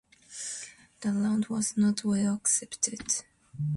[1.01, 3.01] The round was not well accepted.